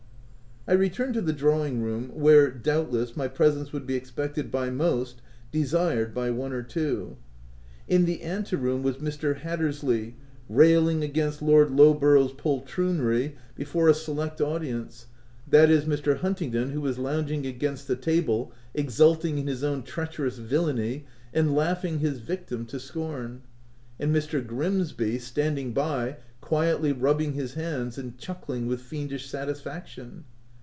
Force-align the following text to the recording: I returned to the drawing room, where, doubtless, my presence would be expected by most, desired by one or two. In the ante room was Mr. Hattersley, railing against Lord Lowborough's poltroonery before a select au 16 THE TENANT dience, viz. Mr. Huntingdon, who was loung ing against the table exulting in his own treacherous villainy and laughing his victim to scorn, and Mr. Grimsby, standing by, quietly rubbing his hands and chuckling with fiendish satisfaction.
I 0.67 0.73
returned 0.73 1.15
to 1.15 1.21
the 1.21 1.33
drawing 1.33 1.81
room, 1.81 2.09
where, 2.13 2.51
doubtless, 2.51 3.17
my 3.17 3.27
presence 3.27 3.73
would 3.73 3.87
be 3.87 3.95
expected 3.95 4.51
by 4.51 4.69
most, 4.69 5.19
desired 5.51 6.13
by 6.13 6.29
one 6.29 6.53
or 6.53 6.61
two. 6.61 7.17
In 7.87 8.05
the 8.05 8.21
ante 8.21 8.55
room 8.55 8.83
was 8.83 8.97
Mr. 8.97 9.37
Hattersley, 9.39 10.13
railing 10.47 11.03
against 11.03 11.41
Lord 11.41 11.71
Lowborough's 11.71 12.31
poltroonery 12.33 13.37
before 13.55 13.89
a 13.89 13.93
select 13.95 14.39
au 14.39 14.53
16 14.53 14.53
THE 14.53 14.67
TENANT 14.69 14.89
dience, 15.49 15.79
viz. 15.79 15.85
Mr. 15.99 16.19
Huntingdon, 16.19 16.69
who 16.69 16.81
was 16.81 16.99
loung 16.99 17.31
ing 17.31 17.47
against 17.47 17.87
the 17.87 17.95
table 17.95 18.51
exulting 18.75 19.39
in 19.39 19.47
his 19.47 19.63
own 19.63 19.81
treacherous 19.81 20.37
villainy 20.37 21.05
and 21.33 21.55
laughing 21.55 21.97
his 21.99 22.19
victim 22.19 22.67
to 22.67 22.79
scorn, 22.79 23.41
and 23.99 24.15
Mr. 24.15 24.45
Grimsby, 24.45 25.17
standing 25.17 25.73
by, 25.73 26.17
quietly 26.39 26.93
rubbing 26.93 27.33
his 27.33 27.55
hands 27.55 27.97
and 27.97 28.15
chuckling 28.19 28.67
with 28.67 28.79
fiendish 28.83 29.27
satisfaction. 29.27 30.25